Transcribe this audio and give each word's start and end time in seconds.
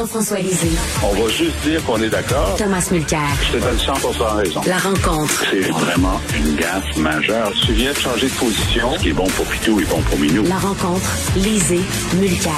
Jean-François 0.00 0.38
Lisée. 0.38 0.70
On 1.02 1.12
va 1.12 1.28
juste 1.28 1.60
dire 1.62 1.84
qu'on 1.84 2.00
est 2.00 2.08
d'accord. 2.08 2.56
Thomas 2.56 2.88
Mulcair. 2.90 3.20
Je 3.42 3.58
te 3.58 3.62
donne 3.62 3.76
100 3.76 3.92
raison. 4.34 4.60
La 4.66 4.78
rencontre. 4.78 5.44
C'est 5.50 5.60
vraiment 5.60 6.18
une 6.34 6.56
gaffe 6.56 6.96
majeure. 6.96 7.52
Tu 7.66 7.72
viens 7.72 7.92
de 7.92 7.98
changer 7.98 8.28
de 8.28 8.32
position. 8.32 8.94
Ce 8.96 9.02
qui 9.02 9.10
est 9.10 9.12
bon 9.12 9.26
pour 9.26 9.44
Pitou 9.44 9.78
est 9.78 9.84
bon 9.90 10.00
pour 10.00 10.18
Minou. 10.18 10.44
La 10.44 10.56
rencontre. 10.56 11.04
Lisée. 11.36 11.82
Mulcair. 12.18 12.50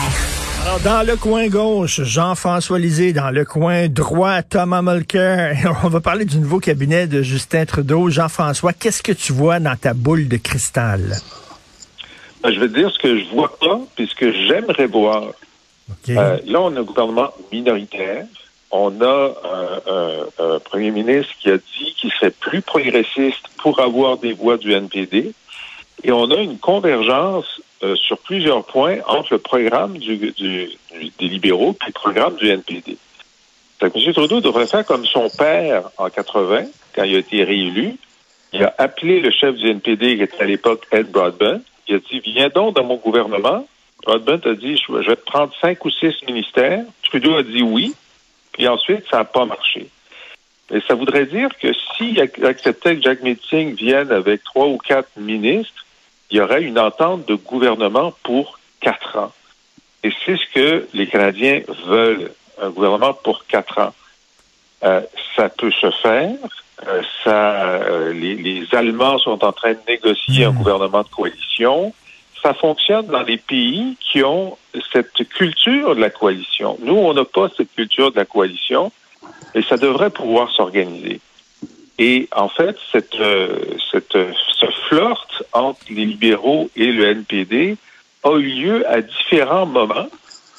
Alors, 0.65 0.79
dans 0.85 1.05
le 1.05 1.17
coin 1.17 1.49
gauche, 1.49 2.03
Jean-François 2.05 2.79
Lisée. 2.79 3.13
Dans 3.13 3.31
le 3.31 3.45
coin 3.45 3.89
droit, 3.89 4.43
Thomas 4.43 4.83
Mulcair. 4.83 5.81
On 5.83 5.89
va 5.89 6.01
parler 6.01 6.25
du 6.25 6.39
nouveau 6.39 6.61
cabinet 6.61 7.09
de 7.09 7.23
Justin 7.23 7.65
Trudeau. 7.65 8.09
Jean-François, 8.09 8.73
qu'est-ce 8.73 9.03
que 9.03 9.11
tu 9.11 9.33
vois 9.33 9.59
dans 9.59 9.75
ta 9.75 9.95
boule 9.95 10.29
de 10.29 10.37
cristal? 10.37 11.17
Ben, 12.45 12.53
je 12.53 12.61
vais 12.61 12.69
te 12.69 12.75
dire 12.75 12.93
ce 12.93 13.01
que 13.01 13.19
je 13.19 13.25
vois 13.35 13.59
pas, 13.59 13.81
puis 13.97 14.07
ce 14.07 14.15
que 14.15 14.33
j'aimerais 14.33 14.87
voir. 14.87 15.33
Euh, 16.11 16.39
là, 16.47 16.61
on 16.61 16.77
a 16.77 16.81
un 16.81 16.83
gouvernement 16.83 17.31
minoritaire. 17.53 18.27
On 18.71 19.01
a 19.03 19.35
un, 20.39 20.59
premier 20.61 20.91
ministre 20.91 21.33
qui 21.41 21.51
a 21.51 21.59
dit 21.59 21.95
qu'il 21.97 22.11
serait 22.13 22.31
plus 22.31 22.63
progressiste 22.63 23.49
pour 23.59 23.81
avoir 23.81 24.17
des 24.17 24.33
voix 24.33 24.57
du 24.57 24.73
NPD. 24.73 25.33
Et 26.05 26.13
on 26.13 26.31
a 26.31 26.37
une 26.37 26.59
convergence 26.59 27.61
euh, 27.83 27.97
sur 27.97 28.19
plusieurs 28.19 28.65
points 28.65 28.99
entre 29.07 29.35
le 29.35 29.39
programme 29.39 29.99
des 29.99 30.77
libéraux 31.21 31.77
et 31.83 31.87
le 31.89 31.93
programme 31.93 32.37
du 32.37 32.49
NPD. 32.49 32.97
M. 33.83 34.13
Trudeau 34.13 34.41
devrait 34.41 34.67
faire 34.67 34.87
comme 34.87 35.05
son 35.05 35.29
père 35.29 35.91
en 35.99 36.09
80, 36.09 36.67
quand 36.95 37.05
il 37.05 37.17
a 37.17 37.19
été 37.19 37.45
réélu. 37.45 37.97
Il 38.53 38.63
a 38.63 38.75
appelé 38.79 39.21
le 39.21 39.31
chef 39.31 39.57
du 39.57 39.69
NPD, 39.69 40.17
qui 40.17 40.23
était 40.23 40.43
à 40.43 40.45
l'époque 40.45 40.87
Ed 40.93 41.11
Broadbent. 41.11 41.61
Il 41.89 41.97
a 41.97 41.99
dit, 41.99 42.21
viens 42.21 42.49
donc 42.49 42.77
dans 42.77 42.85
mon 42.85 42.97
gouvernement, 42.97 43.67
Broadbent 44.03 44.41
a 44.47 44.55
dit, 44.55 44.77
je 44.77 45.09
vais 45.09 45.17
prendre 45.17 45.53
cinq 45.61 45.85
ou 45.85 45.91
six 45.91 46.15
ministères. 46.27 46.85
Trudeau 47.05 47.37
a 47.37 47.43
dit 47.43 47.63
oui. 47.63 47.95
Puis 48.53 48.69
ensuite, 48.69 49.05
ça 49.11 49.19
n'a 49.19 49.25
pas 49.25 49.47
marché. 49.47 49.89
Et 50.71 50.81
ça 50.87 50.95
voudrait 50.95 51.27
dire 51.27 51.51
que 51.59 51.69
s'il 51.73 52.21
acceptait 52.21 52.97
que 52.97 53.03
Jack 53.03 53.23
Meeting 53.23 53.75
vienne 53.75 54.11
avec 54.11 54.43
trois 54.43 54.67
ou 54.67 54.79
quatre 54.79 55.09
ministres, 55.17 55.87
il 56.31 56.39
y 56.39 56.41
aurait 56.41 56.63
une 56.63 56.79
entente 56.79 57.27
de 57.29 57.35
gouvernement 57.35 58.15
pour 58.23 58.59
quatre 58.81 59.19
ans. 59.19 59.33
Et 60.03 60.13
c'est 60.25 60.37
ce 60.37 60.53
que 60.55 60.89
les 60.95 61.07
Canadiens 61.07 61.61
veulent, 61.87 62.33
un 62.61 62.71
gouvernement 62.71 63.15
pour 63.15 63.45
quatre 63.47 63.79
ans. 63.79 63.95
Euh, 64.83 65.03
ça 65.37 65.49
peut 65.49 65.71
se 65.71 65.91
faire. 65.91 66.35
Euh, 66.87 67.03
ça, 67.23 67.63
euh, 67.63 68.13
les, 68.13 68.35
les, 68.35 68.67
Allemands 68.75 69.19
sont 69.19 69.45
en 69.45 69.53
train 69.53 69.75
de 69.75 69.79
négocier 69.87 70.47
un 70.47 70.53
mmh. 70.53 70.57
gouvernement 70.57 71.03
de 71.03 71.09
coalition 71.09 71.95
ça 72.43 72.55
fonctionne 72.55 73.07
dans 73.07 73.23
les 73.23 73.37
pays 73.37 73.97
qui 74.01 74.23
ont 74.25 74.57
cette 74.93 75.29
culture 75.29 75.95
de 75.95 76.01
la 76.01 76.11
coalition. 76.11 76.77
Nous, 76.81 76.95
on 76.95 77.15
n'a 77.15 77.25
pas 77.25 77.49
cette 77.57 77.73
culture 77.75 78.11
de 78.11 78.17
la 78.17 78.25
coalition 78.25 78.91
et 79.55 79.63
ça 79.63 79.77
devrait 79.77 80.11
pouvoir 80.11 80.51
s'organiser. 80.51 81.21
Et 81.99 82.29
en 82.35 82.49
fait, 82.49 82.77
cette, 82.91 83.15
euh, 83.21 83.59
cette, 83.91 84.13
ce 84.13 84.67
flirt 84.89 85.45
entre 85.53 85.81
les 85.91 86.05
libéraux 86.05 86.71
et 86.75 86.91
le 86.91 87.05
NPD 87.05 87.77
a 88.25 88.37
eu 88.37 88.43
lieu 88.43 88.89
à 88.91 89.01
différents 89.03 89.67
moments. 89.67 90.09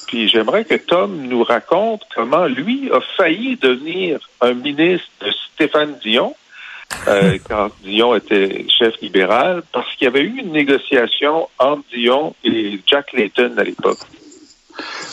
Puis 0.06 0.28
j'aimerais 0.28 0.64
que 0.64 0.74
Tom 0.74 1.26
nous 1.26 1.42
raconte 1.42 2.02
comment 2.14 2.46
lui 2.46 2.90
a 2.92 3.00
failli 3.16 3.56
devenir 3.56 4.20
un 4.40 4.54
ministre 4.54 5.08
de 5.20 5.32
Stéphane 5.54 5.98
Dion 6.02 6.34
euh, 7.08 7.38
quand 7.48 7.70
Dion 7.82 8.14
était 8.14 8.66
chef 8.68 8.94
libéral, 9.00 9.62
parce 9.72 9.94
qu'il 9.96 10.06
y 10.06 10.08
avait 10.08 10.22
eu 10.22 10.40
une 10.40 10.52
négociation 10.52 11.48
entre 11.58 11.84
Dion 11.92 12.34
et 12.44 12.78
Jack 12.86 13.12
Layton 13.12 13.54
à 13.56 13.64
l'époque. 13.64 13.98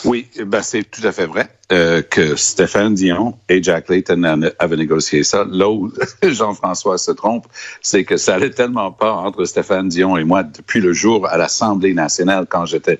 Oui, 0.04 0.26
ben 0.44 0.62
c'est 0.62 0.82
tout 0.82 1.06
à 1.06 1.12
fait 1.12 1.26
vrai 1.26 1.48
euh, 1.70 2.02
que 2.02 2.34
Stéphane 2.34 2.94
Dion 2.94 3.36
et 3.48 3.62
Jack 3.62 3.88
Layton 3.88 4.50
avaient 4.58 4.76
négocié 4.76 5.22
ça. 5.22 5.46
Là 5.48 5.68
où 5.68 5.92
Jean-François 6.22 6.98
se 6.98 7.12
trompe, 7.12 7.46
c'est 7.80 8.04
que 8.04 8.16
ça 8.16 8.34
allait 8.34 8.50
tellement 8.50 8.90
pas 8.90 9.12
entre 9.12 9.44
Stéphane 9.44 9.88
Dion 9.88 10.16
et 10.16 10.24
moi 10.24 10.42
depuis 10.42 10.80
le 10.80 10.92
jour 10.92 11.28
à 11.28 11.36
l'Assemblée 11.36 11.94
nationale 11.94 12.46
quand 12.48 12.66
j'étais 12.66 12.98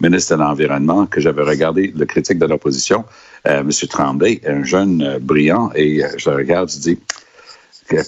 ministre 0.00 0.36
de 0.36 0.40
l'Environnement 0.40 1.06
que 1.06 1.20
j'avais 1.20 1.42
regardé 1.42 1.92
le 1.96 2.04
critique 2.04 2.38
de 2.38 2.46
l'opposition, 2.46 3.04
euh, 3.46 3.60
M. 3.60 3.70
Tremblay, 3.88 4.40
un 4.46 4.62
jeune 4.64 5.02
euh, 5.02 5.18
brillant, 5.18 5.70
et 5.74 6.02
je 6.16 6.30
le 6.30 6.36
regarde, 6.36 6.70
je 6.70 6.78
dis 6.78 6.98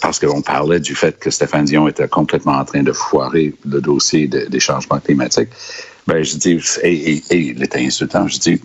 parce 0.01 0.19
qu'on 0.19 0.43
parlait 0.43 0.81
du 0.81 0.95
fait 0.95 1.19
que 1.19 1.31
Stéphane 1.31 1.65
Dion 1.65 1.89
était 1.89 2.09
complètement 2.09 2.57
en 2.59 2.65
train 2.65 2.83
de 2.83 2.93
foirer 2.93 3.55
le 3.69 3.81
dossier 3.81 4.27
des 4.27 4.61
changements 4.61 5.01
climatiques. 5.01 5.51
Ben, 6.07 6.23
je 6.23 6.37
dis, 6.37 6.61
et, 6.83 7.13
et, 7.13 7.23
et 7.31 7.39
il 7.39 7.63
était 7.63 7.81
insultant, 7.81 8.29
je 8.29 8.39
dis, 8.39 8.61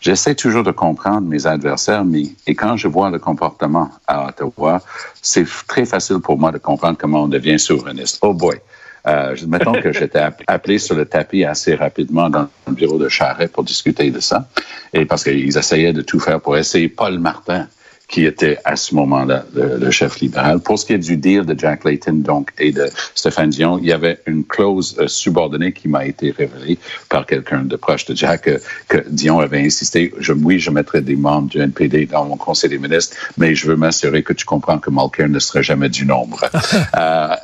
j'essaie 0.00 0.34
toujours 0.34 0.62
de 0.62 0.70
comprendre 0.70 1.22
mes 1.22 1.46
adversaires, 1.46 2.04
mais 2.04 2.24
et 2.46 2.54
quand 2.54 2.76
je 2.76 2.88
vois 2.88 3.10
le 3.10 3.18
comportement 3.18 3.90
à 4.06 4.28
Ottawa, 4.28 4.82
c'est 5.22 5.46
très 5.66 5.86
facile 5.86 6.18
pour 6.18 6.38
moi 6.38 6.52
de 6.52 6.58
comprendre 6.58 6.98
comment 6.98 7.22
on 7.22 7.28
devient 7.28 7.58
souverainiste. 7.58 8.18
Oh 8.20 8.34
boy! 8.34 8.60
Euh, 9.06 9.36
mettons 9.46 9.72
que 9.72 9.92
j'étais 9.92 10.20
appelé 10.46 10.78
sur 10.78 10.94
le 10.94 11.04
tapis 11.04 11.44
assez 11.44 11.74
rapidement 11.74 12.30
dans 12.30 12.48
le 12.66 12.72
bureau 12.72 12.98
de 12.98 13.08
Charret 13.08 13.48
pour 13.48 13.64
discuter 13.64 14.10
de 14.10 14.20
ça, 14.20 14.46
et 14.92 15.06
parce 15.06 15.24
qu'ils 15.24 15.56
essayaient 15.56 15.92
de 15.92 16.02
tout 16.02 16.20
faire 16.20 16.40
pour 16.40 16.56
essayer 16.56 16.88
Paul 16.88 17.18
Martin 17.18 17.66
qui 18.08 18.26
était 18.26 18.58
à 18.64 18.76
ce 18.76 18.94
moment-là 18.94 19.44
le, 19.54 19.90
chef 19.90 20.20
libéral. 20.20 20.60
Pour 20.60 20.78
ce 20.78 20.86
qui 20.86 20.92
est 20.92 20.98
du 20.98 21.16
deal 21.16 21.44
de 21.44 21.58
Jack 21.58 21.84
Layton 21.84 22.14
donc 22.14 22.52
et 22.58 22.72
de 22.72 22.88
Stéphane 23.14 23.50
Dion, 23.50 23.78
il 23.78 23.86
y 23.86 23.92
avait 23.92 24.18
une 24.26 24.44
clause 24.44 24.96
euh, 24.98 25.08
subordonnée 25.08 25.72
qui 25.72 25.88
m'a 25.88 26.04
été 26.04 26.30
révélée 26.30 26.78
par 27.08 27.26
quelqu'un 27.26 27.62
de 27.62 27.76
proche 27.76 28.04
de 28.06 28.14
Jack 28.14 28.48
euh, 28.48 28.58
que 28.88 28.98
Dion 29.08 29.40
avait 29.40 29.60
insisté. 29.60 30.12
Je, 30.18 30.32
oui, 30.32 30.58
je 30.58 30.70
mettrai 30.70 31.00
des 31.00 31.16
membres 31.16 31.48
du 31.48 31.58
NPD 31.60 32.06
dans 32.06 32.24
mon 32.24 32.36
conseil 32.36 32.70
des 32.70 32.78
ministres, 32.78 33.16
mais 33.38 33.54
je 33.54 33.66
veux 33.66 33.76
m'assurer 33.76 34.22
que 34.22 34.32
tu 34.32 34.44
comprends 34.44 34.78
que 34.78 34.90
Mulcair 34.90 35.28
ne 35.28 35.38
serait 35.38 35.62
jamais 35.62 35.88
du 35.88 36.04
nombre. 36.04 36.44
euh, 36.96 37.36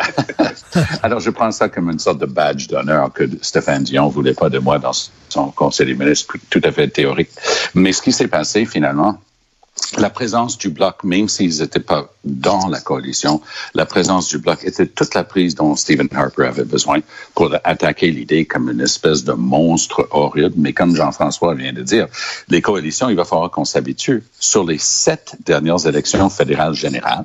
alors, 1.02 1.20
je 1.20 1.30
prends 1.30 1.50
ça 1.50 1.68
comme 1.68 1.90
une 1.90 1.98
sorte 1.98 2.18
de 2.18 2.26
badge 2.26 2.68
d'honneur 2.68 3.12
que 3.12 3.24
Stéphane 3.42 3.84
Dion 3.84 4.08
voulait 4.08 4.34
pas 4.34 4.50
de 4.50 4.58
moi 4.58 4.78
dans 4.78 4.92
son 5.28 5.50
conseil 5.50 5.86
des 5.86 5.94
ministres, 5.94 6.36
tout 6.50 6.60
à 6.64 6.72
fait 6.72 6.88
théorique. 6.88 7.30
Mais 7.74 7.92
ce 7.92 8.02
qui 8.02 8.12
s'est 8.12 8.28
passé 8.28 8.64
finalement, 8.64 9.18
la 9.98 10.10
présence 10.10 10.56
du 10.56 10.70
bloc, 10.70 11.02
même 11.04 11.28
s'ils 11.28 11.60
n'étaient 11.60 11.80
pas 11.80 12.12
dans 12.24 12.68
la 12.68 12.80
coalition, 12.80 13.40
la 13.74 13.86
présence 13.86 14.28
du 14.28 14.38
bloc 14.38 14.64
était 14.64 14.86
toute 14.86 15.14
la 15.14 15.24
prise 15.24 15.54
dont 15.54 15.74
Stephen 15.74 16.08
Harper 16.14 16.46
avait 16.46 16.64
besoin 16.64 17.00
pour 17.34 17.54
attaquer 17.64 18.10
l'idée 18.10 18.44
comme 18.44 18.70
une 18.70 18.80
espèce 18.80 19.24
de 19.24 19.32
monstre 19.32 20.06
horrible. 20.10 20.54
Mais 20.56 20.72
comme 20.72 20.94
Jean-François 20.94 21.54
vient 21.54 21.72
de 21.72 21.82
dire, 21.82 22.06
les 22.48 22.62
coalitions, 22.62 23.08
il 23.08 23.16
va 23.16 23.24
falloir 23.24 23.50
qu'on 23.50 23.64
s'habitue. 23.64 24.22
Sur 24.38 24.64
les 24.64 24.78
sept 24.78 25.36
dernières 25.44 25.86
élections 25.86 26.30
fédérales 26.30 26.74
générales, 26.74 27.24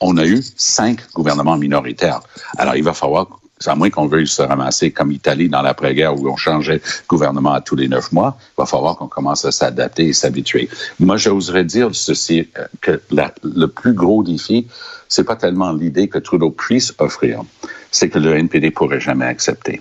on 0.00 0.16
a 0.16 0.26
eu 0.26 0.42
cinq 0.56 1.00
gouvernements 1.14 1.56
minoritaires. 1.56 2.20
Alors, 2.58 2.76
il 2.76 2.84
va 2.84 2.94
falloir 2.94 3.40
à 3.64 3.74
moins 3.74 3.90
qu'on 3.90 4.06
veuille 4.06 4.26
se 4.26 4.42
ramasser 4.42 4.90
comme 4.90 5.10
Italie 5.12 5.48
dans 5.48 5.62
l'après-guerre 5.62 6.14
où 6.18 6.28
on 6.28 6.36
changeait 6.36 6.80
gouvernement 7.08 7.52
à 7.52 7.60
tous 7.60 7.76
les 7.76 7.88
neuf 7.88 8.12
mois, 8.12 8.36
il 8.40 8.60
va 8.60 8.66
falloir 8.66 8.96
qu'on 8.96 9.08
commence 9.08 9.44
à 9.44 9.52
s'adapter 9.52 10.08
et 10.08 10.12
s'habituer. 10.12 10.68
Moi, 11.00 11.16
j'oserais 11.16 11.64
dire 11.64 11.90
ceci, 11.92 12.48
euh, 12.58 12.66
que 12.80 13.00
le 13.10 13.66
plus 13.66 13.94
gros 13.94 14.22
défi, 14.22 14.66
c'est 15.08 15.24
pas 15.24 15.36
tellement 15.36 15.72
l'idée 15.72 16.08
que 16.08 16.18
Trudeau 16.18 16.50
puisse 16.50 16.94
offrir, 16.98 17.42
c'est 17.90 18.10
que 18.10 18.18
le 18.18 18.34
NPD 18.36 18.70
pourrait 18.70 19.00
jamais 19.00 19.26
accepter. 19.26 19.80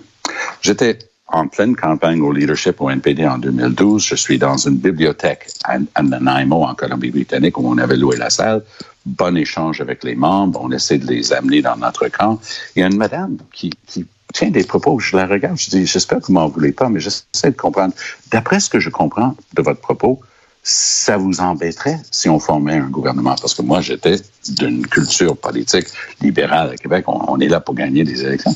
J'étais 0.62 1.00
en 1.28 1.48
pleine 1.48 1.76
campagne 1.76 2.22
au 2.22 2.32
leadership 2.32 2.80
au 2.80 2.90
NPD 2.90 3.26
en 3.26 3.38
2012. 3.38 4.04
Je 4.04 4.16
suis 4.16 4.38
dans 4.38 4.58
une 4.58 4.78
bibliothèque 4.78 5.48
à, 5.64 6.02
Nanaimo, 6.02 6.64
en 6.64 6.76
Colombie-Britannique, 6.76 7.58
où 7.58 7.68
on 7.68 7.78
avait 7.78 7.98
loué 7.98 8.18
la 8.18 8.30
salle. 8.30 8.64
Bon 9.06 9.36
échange 9.36 9.82
avec 9.82 10.04
les 10.04 10.16
membres. 10.16 10.60
On 10.62 10.72
essaie 10.72 10.98
de 10.98 11.08
les 11.08 11.34
amener 11.34 11.62
dans 11.62 11.78
notre 11.78 12.08
camp. 12.08 12.40
Il 12.76 12.82
y 12.82 12.84
a 12.84 12.88
une 12.88 12.98
madame 12.98 13.38
qui, 13.52 13.72
qui 13.88 14.06
tient 14.34 14.50
des 14.50 14.64
propos. 14.64 15.00
Je 15.00 15.16
la 15.16 15.26
regarde. 15.26 15.58
Je 15.58 15.70
dis, 15.70 15.86
j'espère 15.86 16.20
que 16.20 16.28
vous 16.28 16.34
m'en 16.34 16.48
voulez 16.48 16.72
pas, 16.72 16.90
mais 16.90 17.00
j'essaie 17.00 17.52
de 17.52 17.58
comprendre. 17.58 17.94
D'après 18.32 18.60
ce 18.60 18.70
que 18.70 18.80
je 18.80 18.90
comprends 18.90 19.36
de 19.54 19.62
votre 19.62 19.82
propos, 19.82 20.22
ça 20.68 21.16
vous 21.18 21.42
embêterait 21.42 22.00
si 22.10 22.28
on 22.28 22.40
formait 22.40 22.78
un 22.78 22.90
gouvernement? 22.90 23.36
Parce 23.40 23.54
que 23.54 23.62
moi, 23.62 23.82
j'étais 23.82 24.16
d'une 24.50 24.86
culture 24.88 25.38
politique 25.38 25.86
libérale 26.22 26.72
à 26.72 26.76
Québec. 26.76 27.06
On, 27.08 27.40
est 27.40 27.48
là 27.48 27.60
pour 27.60 27.76
gagner 27.76 28.04
des 28.04 28.26
élections. 28.26 28.56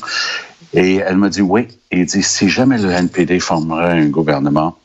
Et 0.74 0.96
elle 0.96 1.16
m'a 1.16 1.28
dit 1.28 1.42
oui. 1.42 1.68
Et 1.90 2.04
dit, 2.04 2.22
si 2.22 2.48
jamais 2.48 2.78
le 2.78 2.90
NPD 2.90 3.40
formerait 3.40 3.98
un 3.98 4.08
gouvernement, 4.08 4.78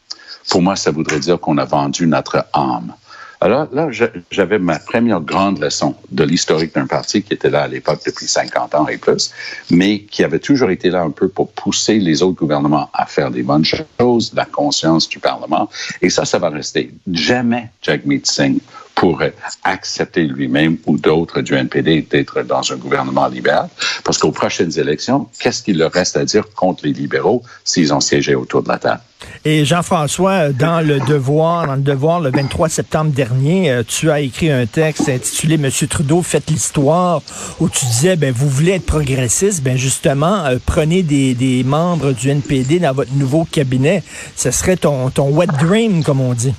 pour 0.49 0.61
moi, 0.61 0.75
ça 0.75 0.91
voudrait 0.91 1.19
dire 1.19 1.39
qu'on 1.39 1.57
a 1.57 1.65
vendu 1.65 2.07
notre 2.07 2.45
âme. 2.53 2.93
Alors 3.41 3.67
là, 3.73 3.89
j'avais 4.31 4.59
ma 4.59 4.79
première 4.79 5.19
grande 5.19 5.59
leçon 5.59 5.95
de 6.09 6.23
l'historique 6.23 6.73
d'un 6.73 6.87
parti 6.87 7.21
qui 7.21 7.33
était 7.33 7.49
là 7.49 7.63
à 7.63 7.67
l'époque 7.67 7.99
depuis 8.05 8.27
50 8.27 8.73
ans 8.75 8.87
et 8.87 8.97
plus, 8.97 9.31
mais 9.69 9.99
qui 9.99 10.23
avait 10.23 10.39
toujours 10.39 10.71
été 10.71 10.89
là 10.89 11.01
un 11.01 11.11
peu 11.11 11.27
pour 11.27 11.51
pousser 11.51 11.99
les 11.99 12.23
autres 12.23 12.37
gouvernements 12.37 12.89
à 12.93 13.05
faire 13.05 13.31
des 13.31 13.43
bonnes 13.43 13.65
choses, 13.65 14.31
la 14.33 14.45
conscience 14.45 15.09
du 15.09 15.19
Parlement. 15.19 15.69
Et 16.01 16.09
ça, 16.09 16.25
ça 16.25 16.39
va 16.39 16.49
rester. 16.49 16.91
Jamais 17.11 17.69
Jagmeet 17.81 18.21
Singh 18.23 18.59
pourrait 18.95 19.35
accepter 19.63 20.23
lui-même 20.23 20.77
ou 20.85 20.97
d'autres 20.97 21.41
du 21.41 21.53
NPD 21.53 22.07
d'être 22.09 22.41
dans 22.43 22.71
un 22.71 22.77
gouvernement 22.77 23.27
libéral. 23.27 23.67
Parce 24.03 24.17
qu'aux 24.17 24.31
prochaines 24.31 24.79
élections, 24.79 25.27
qu'est-ce 25.39 25.61
qu'il 25.61 25.77
leur 25.77 25.91
reste 25.91 26.17
à 26.17 26.25
dire 26.25 26.45
contre 26.55 26.85
les 26.85 26.93
libéraux 26.93 27.43
s'ils 27.63 27.93
ont 27.93 27.99
siégé 27.99 28.35
autour 28.35 28.63
de 28.63 28.69
la 28.69 28.77
table? 28.77 29.01
Et 29.43 29.65
Jean-François, 29.65 30.49
dans 30.49 30.85
le 30.85 30.99
Devoir, 30.99 31.67
dans 31.67 31.75
le 31.75 31.81
Devoir, 31.81 32.19
le 32.19 32.31
23 32.31 32.69
septembre 32.69 33.11
dernier, 33.11 33.71
euh, 33.71 33.83
tu 33.87 34.09
as 34.11 34.19
écrit 34.19 34.51
un 34.51 34.65
texte 34.65 35.09
intitulé 35.09 35.57
Monsieur 35.57 35.87
Trudeau, 35.87 36.21
faites 36.21 36.49
l'histoire, 36.49 37.21
où 37.59 37.69
tu 37.69 37.85
disais, 37.85 38.15
ben 38.15 38.33
vous 38.33 38.49
voulez 38.49 38.73
être 38.73 38.85
progressiste, 38.85 39.63
ben 39.63 39.77
justement, 39.77 40.45
euh, 40.45 40.57
prenez 40.65 41.03
des, 41.03 41.33
des, 41.33 41.63
membres 41.63 42.11
du 42.11 42.29
NPD 42.29 42.79
dans 42.79 42.93
votre 42.93 43.13
nouveau 43.13 43.45
cabinet. 43.45 44.03
Ce 44.35 44.51
serait 44.51 44.77
ton, 44.77 45.09
ton 45.09 45.29
wet 45.29 45.47
dream, 45.59 46.03
comme 46.03 46.21
on 46.21 46.33
dit. 46.33 46.53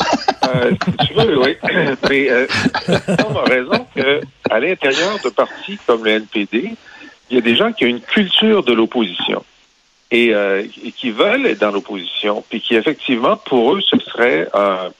Euh, 0.46 0.72
si 1.00 1.08
tu 1.08 1.14
veux, 1.14 1.38
oui. 1.38 1.56
Mais 2.08 2.30
euh, 2.30 2.46
on 3.28 3.36
a 3.36 3.42
raison 3.42 3.86
qu'à 3.94 4.60
l'intérieur 4.60 5.18
de 5.24 5.30
partis 5.30 5.78
comme 5.86 6.04
le 6.04 6.12
NPD, 6.12 6.74
il 7.30 7.34
y 7.34 7.38
a 7.38 7.42
des 7.42 7.56
gens 7.56 7.72
qui 7.72 7.84
ont 7.84 7.88
une 7.88 8.00
culture 8.00 8.62
de 8.62 8.72
l'opposition 8.72 9.44
et, 10.10 10.34
euh, 10.34 10.62
qui 10.96 11.10
veulent 11.10 11.46
être 11.46 11.60
dans 11.60 11.72
l'opposition, 11.72 12.44
puis 12.48 12.60
qui 12.60 12.76
effectivement, 12.76 13.36
pour 13.36 13.74
eux, 13.74 13.80
ce 13.80 13.98
serait 13.98 14.48
un, 14.54 14.90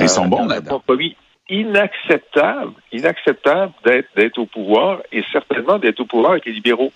Ils 0.00 0.08
sont 0.08 0.26
bons 0.26 0.50
un 0.50 0.60
compromis 0.60 1.16
inacceptable, 1.48 2.72
inacceptable 2.92 3.72
d'être 3.84 4.08
d'être 4.16 4.38
au 4.38 4.46
pouvoir 4.46 5.00
et 5.12 5.22
certainement 5.30 5.78
d'être 5.78 6.00
au 6.00 6.04
pouvoir 6.04 6.32
avec 6.32 6.46
les 6.46 6.52
libéraux. 6.52 6.92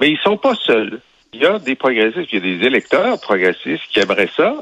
Mais 0.00 0.10
ils 0.10 0.18
sont 0.18 0.36
pas 0.36 0.54
seuls. 0.56 1.00
Il 1.32 1.40
y 1.40 1.46
a 1.46 1.58
des 1.58 1.76
progressistes, 1.76 2.32
il 2.32 2.34
y 2.34 2.38
a 2.38 2.58
des 2.58 2.66
électeurs 2.66 3.20
progressistes 3.20 3.84
qui 3.90 4.00
aimeraient 4.00 4.30
ça, 4.36 4.54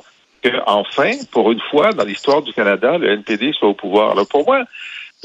que 0.43 0.51
enfin, 0.67 1.13
pour 1.31 1.53
une 1.53 1.61
fois 1.71 1.93
dans 1.93 2.05
l'histoire 2.05 2.43
du 2.43 2.53
Canada, 2.53 2.99
le 2.99 3.11
NPD 3.13 3.53
soit 3.53 3.69
au 3.69 3.75
pouvoir. 3.75 4.13
Alors 4.13 4.27
pour 4.29 4.45
moi, 4.45 4.65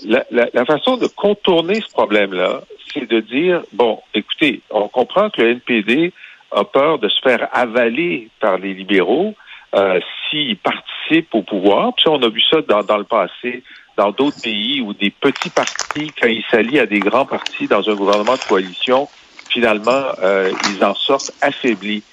la, 0.05 0.23
la, 0.31 0.47
la 0.53 0.65
façon 0.65 0.97
de 0.97 1.07
contourner 1.07 1.81
ce 1.81 1.91
problème-là, 1.93 2.61
c'est 2.93 3.09
de 3.09 3.19
dire 3.19 3.63
bon, 3.73 3.99
écoutez, 4.13 4.61
on 4.69 4.87
comprend 4.87 5.29
que 5.29 5.41
le 5.41 5.51
NPD 5.51 6.13
a 6.51 6.63
peur 6.63 6.99
de 6.99 7.09
se 7.09 7.19
faire 7.21 7.49
avaler 7.51 8.29
par 8.39 8.57
les 8.57 8.73
libéraux 8.73 9.33
euh, 9.75 9.99
s'ils 10.29 10.57
participent 10.57 11.33
au 11.33 11.41
pouvoir. 11.41 11.93
Puis 11.95 12.05
on 12.07 12.21
a 12.21 12.29
vu 12.29 12.41
ça 12.49 12.61
dans, 12.61 12.83
dans 12.83 12.97
le 12.97 13.03
passé 13.03 13.63
dans 13.97 14.11
d'autres 14.11 14.41
pays 14.41 14.79
où 14.79 14.93
des 14.93 15.09
petits 15.09 15.49
partis, 15.49 16.11
quand 16.21 16.27
ils 16.27 16.43
s'allient 16.51 16.79
à 16.79 16.85
des 16.85 16.99
grands 16.99 17.25
partis 17.25 17.67
dans 17.67 17.89
un 17.89 17.95
gouvernement 17.95 18.35
de 18.35 18.47
coalition, 18.47 19.09
finalement, 19.49 20.03
euh, 20.21 20.51
ils 20.69 20.85
en 20.85 20.93
sortent 20.93 21.33
affaiblis. 21.41 22.03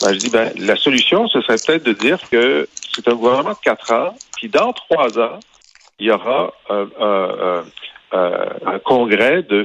Ben, 0.00 0.12
je 0.12 0.18
dis, 0.18 0.30
ben, 0.30 0.52
la 0.58 0.76
solution, 0.76 1.28
ce 1.28 1.40
serait 1.42 1.56
peut-être 1.64 1.84
de 1.84 1.92
dire 1.92 2.18
que 2.30 2.68
c'est 2.94 3.08
un 3.08 3.14
gouvernement 3.14 3.50
de 3.52 3.62
quatre 3.62 3.92
ans, 3.92 4.14
puis 4.36 4.48
dans 4.48 4.72
trois 4.72 5.18
ans, 5.18 5.38
il 5.98 6.06
y 6.06 6.10
aura 6.10 6.52
un, 6.68 6.88
un, 7.00 7.64
un, 8.12 8.48
un 8.66 8.78
congrès 8.78 9.42
de, 9.42 9.64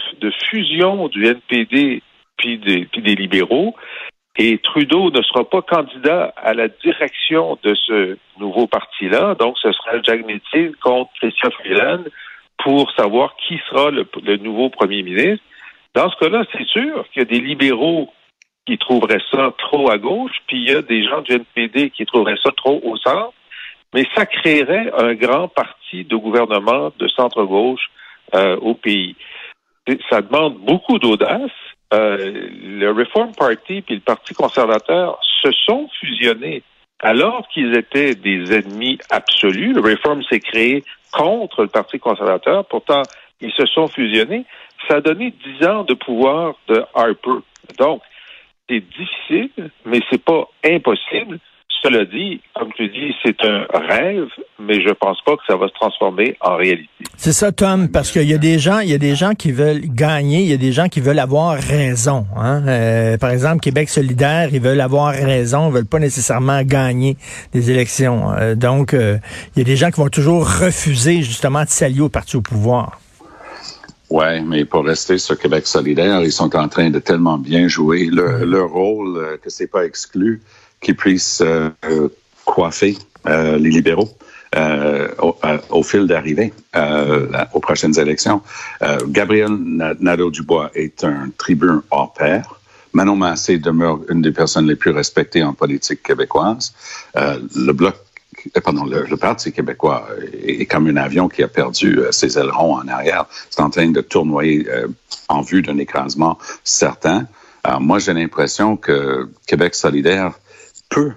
fusion 0.50 1.08
du 1.08 1.26
NPD 1.26 2.02
puis 2.38 2.58
des, 2.58 2.86
puis 2.86 3.02
des 3.02 3.16
libéraux. 3.16 3.76
Et 4.38 4.58
Trudeau 4.60 5.12
ne 5.12 5.22
sera 5.22 5.44
pas 5.44 5.62
candidat 5.62 6.34
à 6.38 6.54
la 6.54 6.70
direction 6.70 7.58
de 7.62 7.76
ce 7.76 8.18
nouveau 8.40 8.68
parti-là. 8.68 9.36
Donc, 9.36 9.58
ce 9.62 9.72
sera 9.72 10.02
Jack 10.02 10.26
Metzing 10.26 10.74
contre 10.82 11.12
Christian 11.20 11.50
Freeland 11.52 12.04
pour 12.64 12.90
savoir 12.92 13.36
qui 13.36 13.60
sera 13.70 13.92
le, 13.92 14.08
le 14.24 14.38
nouveau 14.38 14.70
premier 14.70 15.04
ministre. 15.04 15.44
Dans 15.94 16.10
ce 16.10 16.16
cas-là, 16.18 16.46
c'est 16.54 16.66
sûr 16.68 17.06
qu'il 17.12 17.24
y 17.24 17.26
a 17.26 17.26
des 17.26 17.42
libéraux 17.42 18.14
qui 18.70 18.78
trouveraient 18.78 19.22
ça 19.32 19.52
trop 19.58 19.90
à 19.90 19.98
gauche, 19.98 20.38
puis 20.46 20.58
il 20.58 20.70
y 20.70 20.76
a 20.76 20.84
des 20.84 21.04
gens 21.04 21.22
du 21.22 21.34
NPD 21.34 21.90
qui 21.90 22.06
trouveraient 22.06 22.38
ça 22.44 22.52
trop 22.56 22.80
au 22.84 22.96
centre, 22.98 23.34
mais 23.96 24.06
ça 24.16 24.28
créerait 24.28 24.92
un 24.96 25.16
grand 25.16 25.48
parti 25.48 26.04
de 26.04 26.16
gouvernement 26.16 26.92
de 27.00 27.08
centre-gauche 27.08 27.90
euh, 28.36 28.58
au 28.58 28.76
pays. 28.76 29.16
Ça 30.12 30.22
demande 30.22 30.60
beaucoup 30.60 31.00
d'audace. 31.00 31.50
Euh, 31.92 32.48
le 32.62 32.92
Reform 32.92 33.32
Party 33.36 33.82
puis 33.82 33.96
le 33.96 34.02
Parti 34.02 34.36
conservateur 34.36 35.20
se 35.42 35.52
sont 35.66 35.90
fusionnés 36.00 36.62
alors 37.00 37.48
qu'ils 37.48 37.76
étaient 37.76 38.14
des 38.14 38.54
ennemis 38.54 39.00
absolus. 39.10 39.74
Le 39.74 39.82
Reform 39.82 40.22
s'est 40.30 40.42
créé 40.42 40.84
contre 41.12 41.64
le 41.64 41.70
Parti 41.70 41.98
conservateur. 41.98 42.66
Pourtant, 42.66 43.02
ils 43.42 43.52
se 43.54 43.66
sont 43.66 43.88
fusionnés. 43.88 44.46
Ça 44.88 44.98
a 44.98 45.02
donné 45.02 45.34
dix 45.44 45.66
ans 45.66 45.84
de 45.84 45.96
pouvoir 45.96 46.54
de 46.68 46.84
Harper. 46.94 47.42
Donc, 47.80 48.04
c'est 48.70 48.82
difficile, 48.82 49.72
mais 49.86 50.00
c'est 50.10 50.24
pas 50.24 50.48
impossible. 50.64 51.40
Cela 51.82 52.04
dit, 52.04 52.42
comme 52.56 52.74
tu 52.74 52.90
dis, 52.90 53.16
c'est 53.24 53.38
un 53.46 53.66
rêve, 53.72 54.28
mais 54.60 54.82
je 54.82 54.90
pense 54.90 55.22
pas 55.22 55.38
que 55.38 55.44
ça 55.48 55.56
va 55.56 55.70
se 55.70 55.74
transformer 55.74 56.36
en 56.42 56.58
réalité. 56.58 56.90
C'est 57.16 57.32
ça, 57.32 57.54
Tom, 57.54 57.90
parce 57.90 58.12
qu'il 58.12 58.30
y 58.30 58.34
a 58.34 58.38
des 58.38 58.60
gens, 58.60 58.80
il 58.80 58.90
y 58.90 58.94
a 58.94 58.98
des 58.98 59.16
gens 59.16 59.32
qui 59.32 59.54
veulent 59.54 59.82
gagner, 59.86 60.42
il 60.42 60.50
y 60.50 60.54
a 60.54 60.58
des 60.58 60.74
gens 60.74 60.90
qui 60.90 61.00
veulent 61.00 61.20
avoir 61.20 61.58
raison. 61.58 62.26
Hein? 62.36 62.68
Euh, 62.68 63.18
par 63.18 63.30
exemple, 63.30 63.62
Québec 63.62 63.88
solidaire, 63.88 64.50
ils 64.52 64.60
veulent 64.60 64.82
avoir 64.82 65.14
raison, 65.14 65.70
ils 65.70 65.74
veulent 65.74 65.86
pas 65.86 66.00
nécessairement 66.00 66.64
gagner 66.64 67.16
des 67.54 67.72
élections. 67.72 68.34
Euh, 68.34 68.56
donc, 68.56 68.94
euh, 68.94 69.18
il 69.56 69.60
y 69.60 69.62
a 69.62 69.66
des 69.66 69.78
gens 69.78 69.90
qui 69.90 70.02
vont 70.02 70.10
toujours 70.10 70.44
refuser 70.44 71.22
justement 71.22 71.64
de 71.64 71.70
s'allier 71.70 72.02
au 72.02 72.10
parti 72.10 72.36
au 72.36 72.42
pouvoir. 72.42 73.00
Oui, 74.10 74.42
mais 74.42 74.66
pour 74.66 74.86
rester 74.86 75.20
sur 75.20 75.38
Québec 75.38 75.68
solidaire, 75.68 76.22
ils 76.24 76.32
sont 76.32 76.56
en 76.56 76.68
train 76.68 76.90
de 76.90 76.98
tellement 76.98 77.38
bien 77.38 77.68
jouer 77.68 78.10
leur, 78.12 78.44
leur 78.44 78.70
rôle 78.70 79.18
euh, 79.18 79.38
que 79.38 79.52
c'est 79.52 79.68
pas 79.68 79.86
exclu 79.86 80.42
qu'ils 80.82 80.96
puissent 80.96 81.44
euh, 81.46 81.70
coiffer 82.46 82.98
euh, 83.28 83.58
les 83.58 83.70
libéraux. 83.70 84.10
Au, 85.22 85.38
au, 85.70 85.84
fil 85.84 86.08
d'arrivée 86.08 86.52
aux 87.54 87.60
prochaines 87.60 88.00
élections. 88.00 88.42
Gabriel 89.06 89.52
Nadeau-Dubois 89.52 90.72
est 90.74 91.04
un 91.04 91.30
tribun 91.38 91.84
hors 91.92 92.14
pair. 92.14 92.60
Manon 92.94 93.16
Massé 93.16 93.60
demeure 93.60 94.00
une 94.10 94.24
des 94.24 94.32
personnes 94.32 94.66
les 94.66 94.76
plus 94.76 94.90
respectées 94.90 95.44
en 95.44 95.54
politique 95.54 96.02
québécoise. 96.02 96.74
le 97.14 97.72
Bloc 97.74 97.96
pardon, 98.64 98.86
le, 98.86 99.18
Parti 99.18 99.52
québécois 99.52 100.08
est, 100.34 100.62
est, 100.62 100.66
comme 100.66 100.88
un 100.88 100.98
avion 100.98 101.30
qui 101.30 101.44
a 101.44 101.48
perdu 101.48 102.00
euh, 102.00 102.12
ses 102.12 102.38
ailerons 102.38 102.76
en 102.76 102.88
arrière. 102.88 103.26
C'est 103.50 103.62
en 103.62 103.70
train 103.70 103.90
de 103.90 104.02
tournoyer 104.02 104.68
euh, 104.70 104.88
en 105.28 105.42
vue 105.42 105.62
d'un 105.62 105.78
écrasement 105.78 106.38
certain. 106.64 107.28
Moi, 107.80 108.00
j'ai 108.00 108.14
l'impression 108.14 108.78
que 108.78 109.30
Québec 109.46 109.76
solidaire 109.76 110.32
peut 110.90 111.12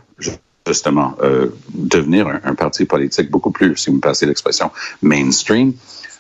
justement 0.67 1.15
euh, 1.23 1.49
devenir 1.75 2.29
un, 2.29 2.41
un, 2.45 2.55
parti 2.55 2.85
politique 2.85 3.31
beaucoup 3.31 3.51
plus, 3.51 3.77
si 3.77 3.91
vous 3.91 3.97
me 3.97 4.01
passez 4.01 4.27
l'expression, 4.27 4.71
mainstream. 5.03 5.75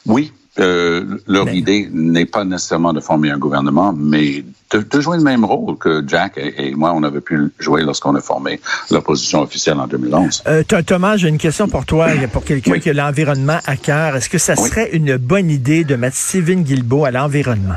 Oui, 0.06 0.33
euh, 0.59 1.19
leur 1.27 1.49
idée 1.49 1.89
n'est 1.91 2.27
pas 2.27 2.44
nécessairement 2.44 2.93
de 2.93 3.00
former 3.00 3.31
un 3.31 3.39
gouvernement, 3.39 3.94
mais 3.97 4.44
de, 4.71 4.81
de, 4.81 5.00
jouer 5.00 5.17
le 5.17 5.23
même 5.23 5.47
rôle 5.47 5.79
que 5.79 6.05
Jack 6.06 6.37
et, 6.37 6.69
et 6.69 6.75
moi, 6.75 6.93
on 6.94 7.03
avait 7.05 7.23
pu 7.23 7.50
jouer 7.59 7.83
lorsqu'on 7.83 8.15
a 8.17 8.21
formé 8.21 8.61
l'opposition 8.91 9.41
officielle 9.41 9.79
en 9.79 9.87
2011. 9.87 10.43
Euh, 10.49 10.63
Thomas, 10.87 11.17
j'ai 11.17 11.29
une 11.29 11.39
question 11.39 11.69
pour 11.69 11.87
toi, 11.87 12.08
pour 12.32 12.44
quelqu'un 12.44 12.72
oui. 12.72 12.81
qui 12.81 12.91
a 12.91 12.93
l'environnement 12.93 13.61
à 13.65 13.77
cœur. 13.77 14.17
Est-ce 14.17 14.29
que 14.29 14.39
ça 14.39 14.55
serait 14.55 14.91
une 14.93 15.17
bonne 15.17 15.51
idée 15.51 15.84
de 15.84 15.96
mettre 15.96 16.17
Stephen 16.17 16.65
Guilbeault 16.65 17.06
à 17.06 17.11
l'environnement? 17.11 17.77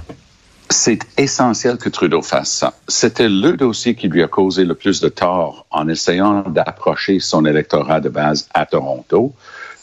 C'est 0.76 1.00
essentiel 1.18 1.78
que 1.78 1.88
Trudeau 1.88 2.22
fasse 2.22 2.52
ça. 2.52 2.74
C'était 2.90 3.30
le 3.30 3.54
dossier 3.54 3.96
qui 3.96 4.10
lui 4.10 4.22
a 4.22 4.28
causé 4.28 4.66
le 4.66 4.76
plus 4.76 5.00
de 5.00 5.08
tort 5.08 5.66
en 5.72 5.88
essayant 5.88 6.42
d'approcher 6.42 7.22
son 7.22 7.46
électorat 7.46 8.02
de 8.02 8.10
base 8.10 8.50
à 8.54 8.66
Toronto. 8.66 9.34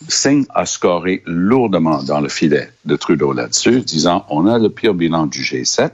Singh 0.07 0.45
a 0.55 0.67
scoré 0.67 1.23
lourdement 1.25 2.03
dans 2.03 2.21
le 2.21 2.29
filet 2.29 2.71
de 2.85 2.95
Trudeau 2.95 3.33
là-dessus, 3.33 3.81
disant 3.81 4.27
on 4.29 4.47
a 4.47 4.59
le 4.59 4.69
pire 4.69 4.93
bilan 4.93 5.27
du 5.27 5.41
G7 5.41 5.93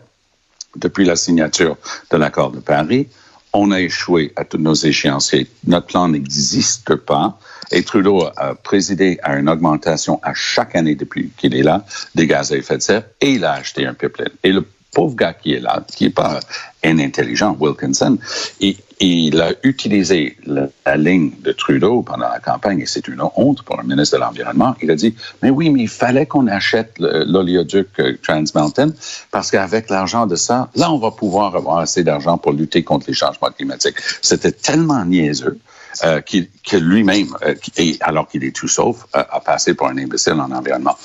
depuis 0.75 1.05
la 1.05 1.15
signature 1.15 1.77
de 2.11 2.17
l'accord 2.17 2.51
de 2.51 2.59
Paris. 2.59 3.07
On 3.53 3.71
a 3.71 3.81
échoué 3.81 4.33
à 4.35 4.45
tous 4.45 4.59
nos 4.59 4.75
échéanciers. 4.75 5.47
Notre 5.69 5.87
plan 5.87 6.09
n'existe 6.09 6.97
pas. 6.97 7.39
Et 7.71 7.85
Trudeau 7.85 8.25
a 8.37 8.57
présidé 8.57 9.21
à 9.23 9.39
une 9.39 9.49
augmentation 9.49 10.19
à 10.25 10.35
chaque 10.35 10.75
année 10.75 10.97
depuis 10.97 11.31
qu'il 11.37 11.55
est 11.55 11.63
là 11.63 11.85
des 12.17 12.27
gaz 12.27 12.51
à 12.51 12.57
effet 12.57 12.79
de 12.79 12.83
serre 12.83 13.05
et 13.21 13.35
il 13.35 13.45
a 13.45 13.53
acheté 13.53 13.87
un 13.87 13.95
pipeline. 13.95 14.65
Pauvre 14.93 15.15
gars 15.15 15.33
qui 15.33 15.55
est 15.55 15.61
là, 15.61 15.85
qui 15.95 16.05
n'est 16.05 16.11
pas 16.11 16.41
un 16.85 16.99
intelligent, 16.99 17.57
Wilkinson, 17.59 18.19
et, 18.61 18.77
il 19.01 19.41
a 19.41 19.53
utilisé 19.63 20.37
la, 20.45 20.97
ligne 20.97 21.31
de 21.45 21.53
Trudeau 21.53 22.03
pendant 22.03 22.29
la 22.29 22.41
campagne, 22.41 22.81
et 22.81 22.87
c'est 22.87 23.07
une 23.07 23.23
honte 23.37 23.63
pour 23.63 23.77
le 23.77 23.85
ministre 23.85 24.17
de 24.17 24.21
l'Environnement. 24.21 24.75
Il 24.83 24.91
a 24.91 24.97
dit, 24.97 25.15
mais 25.41 25.51
oui, 25.51 25.71
mais 25.71 25.83
il 25.83 25.89
fallait 25.89 26.27
qu'on 26.27 26.49
achète 26.49 26.95
l'oléoduc 26.99 27.87
euh, 28.01 28.19
Trans 28.21 28.43
Mountain, 28.57 28.91
parce 29.31 29.53
qu'avec 29.53 29.89
l'argent 29.89 30.27
de 30.27 30.35
ça, 30.35 30.69
là, 30.75 30.91
on 30.91 30.99
va 30.99 31.13
pouvoir 31.13 31.55
avoir 31.55 31.79
assez 31.79 32.03
d'argent 32.03 32.39
pour 32.39 32.51
lutter 32.51 32.83
contre 32.83 33.05
les 33.07 33.15
changements 33.15 33.53
climatiques. 33.57 33.99
C'était 34.21 34.51
tellement 34.51 35.05
niaiseux. 35.05 35.61
Euh, 36.05 36.21
qu 36.21 36.49
que 36.69 36.77
lui-même, 36.77 37.35
euh, 37.43 37.55
alors 38.01 38.29
qu'il 38.29 38.45
est 38.45 38.55
tout 38.55 38.69
sauf, 38.69 39.07
euh, 39.17 39.23
a 39.31 39.41
passé 39.41 39.75
pour 39.75 39.89
un 39.89 39.97
imbécile 39.97 40.35
en 40.35 40.51
environnement 40.53 40.97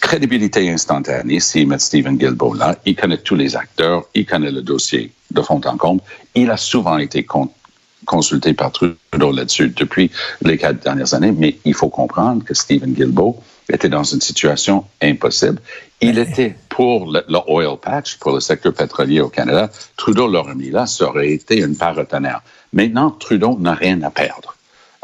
crédibilité 0.00 0.68
instantanée 0.70 1.40
s'ils 1.40 1.68
mettent 1.68 1.80
Stephen 1.80 2.16
Guilbeault 2.16 2.54
là. 2.54 2.76
Il 2.84 2.96
connaît 2.96 3.18
tous 3.18 3.36
les 3.36 3.56
acteurs, 3.56 4.04
il 4.14 4.26
connaît 4.26 4.50
le 4.50 4.62
dossier 4.62 5.12
de 5.30 5.40
fond 5.42 5.60
en 5.64 5.76
comble. 5.76 6.02
Il 6.34 6.50
a 6.50 6.56
souvent 6.56 6.98
été 6.98 7.24
con 7.24 7.50
consulté 8.04 8.54
par 8.54 8.70
Trudeau 8.70 9.32
là-dessus 9.32 9.70
depuis 9.70 10.10
les 10.42 10.56
quatre 10.56 10.80
dernières 10.80 11.12
années, 11.14 11.32
mais 11.32 11.58
il 11.64 11.74
faut 11.74 11.88
comprendre 11.88 12.44
que 12.44 12.54
Stephen 12.54 12.92
Guilbeault 12.92 13.42
était 13.68 13.88
dans 13.88 14.04
une 14.04 14.20
situation 14.20 14.84
impossible. 15.02 15.60
Il 16.00 16.18
était 16.18 16.54
pour 16.68 17.10
le, 17.10 17.22
oil 17.48 17.76
patch, 17.80 18.18
pour 18.18 18.32
le 18.32 18.40
secteur 18.40 18.72
pétrolier 18.74 19.20
au 19.20 19.28
Canada. 19.28 19.70
Trudeau 19.96 20.28
l'aurait 20.28 20.54
mis 20.54 20.70
là, 20.70 20.86
ça 20.86 21.08
aurait 21.08 21.32
été 21.32 21.58
une 21.58 21.76
paratonnerre. 21.76 22.42
Maintenant, 22.72 23.10
Trudeau 23.10 23.58
n'a 23.58 23.74
rien 23.74 24.00
à 24.02 24.10
perdre. 24.10 24.55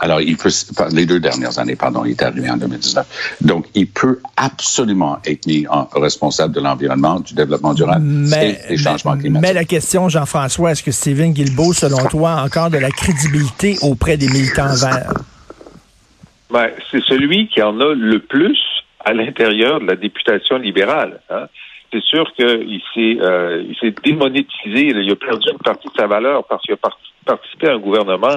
Alors, 0.02 0.20
il 0.20 0.36
peut, 0.36 0.50
les 0.92 1.06
deux 1.06 1.20
dernières 1.20 1.60
années, 1.60 1.76
pardon, 1.76 2.04
il 2.04 2.10
est 2.10 2.22
arrivé 2.22 2.50
en 2.50 2.56
2019. 2.56 3.36
Donc, 3.40 3.66
il 3.76 3.86
peut 3.86 4.18
absolument 4.36 5.20
être 5.24 5.46
mis 5.46 5.64
en 5.68 5.84
responsable 5.94 6.52
de 6.52 6.60
l'environnement, 6.60 7.20
du 7.20 7.34
développement 7.34 7.72
durable 7.72 8.04
mais, 8.04 8.58
et 8.66 8.70
des 8.70 8.76
changements 8.78 9.16
climatiques. 9.16 9.48
Mais 9.48 9.52
la 9.52 9.64
question, 9.64 10.08
Jean-François, 10.08 10.72
est-ce 10.72 10.82
que 10.82 10.90
Stephen 10.90 11.32
Guilbeault, 11.32 11.72
selon 11.72 12.04
toi, 12.08 12.32
a 12.32 12.44
encore 12.44 12.68
de 12.68 12.78
la 12.78 12.90
crédibilité 12.90 13.76
auprès 13.80 14.16
des 14.16 14.26
militants 14.26 14.74
verts? 14.74 15.12
Ben, 16.50 16.70
c'est 16.90 17.02
celui 17.04 17.46
qui 17.46 17.62
en 17.62 17.78
a 17.80 17.94
le 17.94 18.18
plus 18.18 18.58
à 19.04 19.12
l'intérieur 19.12 19.80
de 19.80 19.86
la 19.86 19.94
députation 19.94 20.58
libérale. 20.58 21.20
Hein. 21.30 21.46
C'est 21.92 22.02
sûr 22.02 22.24
qu'il 22.34 22.80
s'est 22.92 23.18
euh, 23.20 23.62
il 23.68 23.76
s'est 23.80 23.94
démonétisé, 24.02 24.88
il 24.88 25.10
a 25.10 25.14
perdu 25.14 25.48
une 25.52 25.58
partie 25.58 25.86
de 25.86 25.94
sa 25.96 26.08
valeur 26.08 26.44
parce 26.48 26.62
qu'il 26.62 26.74
a 26.74 26.88
participé 27.24 27.68
à 27.68 27.74
un 27.74 27.78
gouvernement 27.78 28.34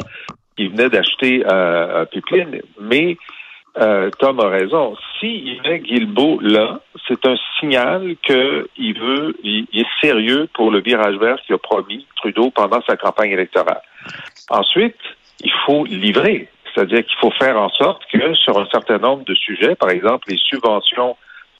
qui 0.56 0.68
venait 0.68 0.90
d'acheter 0.90 1.44
euh, 1.46 2.02
un 2.02 2.06
pipeline. 2.06 2.62
Mais 2.80 3.18
euh, 3.78 4.10
Tom 4.20 4.40
a 4.40 4.48
raison. 4.48 4.96
S'il 5.20 5.62
met 5.64 5.80
Guilbeault 5.80 6.40
là, 6.42 6.80
c'est 7.08 7.26
un 7.26 7.36
signal 7.60 8.16
qu'il 8.24 9.00
veut, 9.00 9.36
il, 9.44 9.68
est 9.74 9.88
sérieux 10.02 10.48
pour 10.54 10.72
le 10.72 10.82
virage 10.82 11.18
vert 11.18 11.38
qu'il 11.46 11.56
a 11.56 11.58
promis 11.58 12.06
Trudeau 12.16 12.52
pendant 12.52 12.82
sa 12.88 12.96
campagne 12.96 13.32
électorale. 13.32 13.82
Ensuite, 14.50 15.00
il 15.42 15.52
faut 15.66 15.86
livrer. 15.86 16.50
C'est-à-dire 16.74 17.06
qu'il 17.06 17.18
faut 17.20 17.32
faire 17.32 17.58
en 17.58 17.70
sorte 17.70 18.04
que 18.12 18.34
sur 18.34 18.58
un 18.60 18.68
certain 18.68 18.98
nombre 18.98 19.24
de 19.24 19.34
sujets, 19.34 19.76
par 19.76 19.90
exemple 19.90 20.30
les 20.30 20.38
subventions 20.38 21.16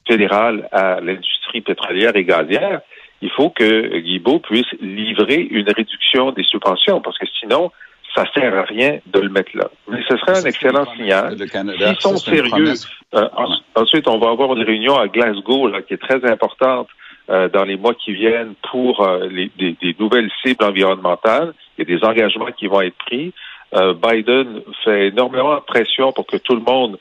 fédérales 0.06 0.68
à 0.72 1.00
l'industrie 1.00 1.62
pétrolière 1.62 2.14
et 2.16 2.24
gazière, 2.24 2.80
il 3.22 3.30
faut 3.30 3.50
que 3.50 3.98
Guibault 3.98 4.40
puisse 4.40 4.70
livrer 4.80 5.40
une 5.50 5.68
réduction 5.70 6.32
des 6.32 6.44
subventions, 6.44 7.00
parce 7.00 7.18
que 7.18 7.26
sinon, 7.40 7.72
ça 8.16 8.24
sert 8.34 8.56
à 8.56 8.62
rien 8.62 8.98
de 9.06 9.20
le 9.20 9.28
mettre 9.28 9.56
là. 9.56 9.68
Mais 9.88 10.00
ce 10.08 10.16
serait 10.16 10.38
un 10.38 10.44
excellent 10.44 10.86
signal. 10.96 11.36
S'ils 11.36 12.00
sont 12.00 12.16
sérieux, 12.16 12.72
euh, 13.14 13.28
ensuite, 13.74 14.08
on 14.08 14.18
va 14.18 14.30
avoir 14.30 14.56
une 14.56 14.62
réunion 14.62 14.96
à 14.96 15.06
Glasgow 15.06 15.68
là, 15.68 15.82
qui 15.82 15.94
est 15.94 15.98
très 15.98 16.24
importante 16.24 16.88
euh, 17.28 17.48
dans 17.48 17.64
les 17.64 17.76
mois 17.76 17.94
qui 17.94 18.14
viennent 18.14 18.54
pour 18.70 19.02
euh, 19.02 19.28
les, 19.28 19.50
des, 19.58 19.76
des, 19.80 19.94
nouvelles 19.98 20.30
cibles 20.42 20.64
environnementales. 20.64 21.52
Il 21.76 21.86
y 21.86 21.92
a 21.92 21.98
des 21.98 22.04
engagements 22.04 22.50
qui 22.56 22.66
vont 22.66 22.80
être 22.80 22.96
pris. 22.96 23.32
Biden 23.72 24.62
fait 24.84 25.08
énormément 25.08 25.56
de 25.56 25.60
pression 25.60 26.12
pour 26.12 26.24
que 26.24 26.36
tout 26.38 26.54
le 26.54 26.62
monde 26.62 26.98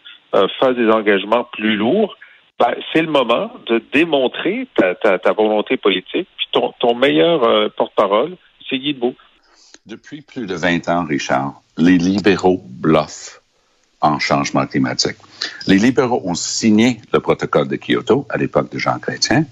fasse 0.59 0.75
des 0.75 0.89
engagements 0.89 1.47
plus 1.53 1.77
lourds. 1.77 2.17
Ben, 2.59 2.73
c'est 2.91 3.03
le 3.03 3.07
moment 3.07 3.51
de 3.67 3.81
démontrer 3.93 4.67
ta, 4.75 4.95
ta, 4.95 5.19
ta 5.19 5.31
volonté 5.31 5.77
politique. 5.77 6.27
Puis 6.35 6.47
ton, 6.51 6.73
ton 6.79 6.95
meilleur 6.95 7.71
porte-parole, 7.77 8.35
c'est 8.67 8.79
Guy 8.79 8.93
Beau. 8.93 9.13
Depuis 9.85 10.21
plus 10.21 10.47
de 10.47 10.55
20 10.55 10.89
ans, 10.89 11.05
Richard, 11.05 11.61
les 11.77 11.99
libéraux 11.99 12.59
bluffent 12.65 13.39
en 14.01 14.17
changement 14.17 14.65
climatique. 14.65 15.17
Les 15.67 15.77
libéraux 15.77 16.23
ont 16.25 16.33
signé 16.33 16.99
le 17.13 17.19
protocole 17.19 17.67
de 17.67 17.75
Kyoto 17.75 18.25
à 18.29 18.37
l'époque 18.37 18.71
de 18.71 18.79
Jean 18.79 18.97
Chrétien. 18.97 19.45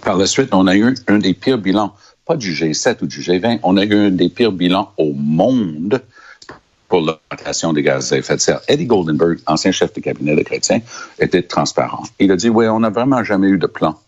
Par 0.00 0.16
la 0.16 0.26
suite, 0.26 0.54
on 0.54 0.66
a 0.66 0.74
eu 0.74 0.94
un 1.06 1.18
des 1.18 1.34
pires 1.34 1.58
bilans, 1.58 1.94
pas 2.24 2.36
du 2.36 2.54
G7 2.54 3.02
ou 3.02 3.06
du 3.06 3.20
G20, 3.20 3.60
on 3.62 3.76
a 3.76 3.84
eu 3.84 3.94
un 3.94 4.10
des 4.10 4.30
pires 4.30 4.52
bilans 4.52 4.90
au 4.96 5.12
monde 5.12 6.00
pour 6.88 7.02
l'augmentation 7.02 7.74
des 7.74 7.82
gaz 7.82 8.10
à 8.14 8.16
effet 8.16 8.36
de 8.36 8.40
serre. 8.40 8.62
Eddie 8.68 8.86
Goldenberg, 8.86 9.38
ancien 9.46 9.70
chef 9.70 9.92
de 9.92 10.00
cabinet 10.00 10.34
de 10.34 10.42
Chrétien, 10.42 10.80
était 11.18 11.42
transparent. 11.42 12.04
Il 12.18 12.32
a 12.32 12.36
dit, 12.36 12.48
oui, 12.48 12.68
on 12.68 12.80
n'a 12.80 12.90
vraiment 12.90 13.22
jamais 13.22 13.48
eu 13.48 13.58
de 13.58 13.66
plan 13.66 14.00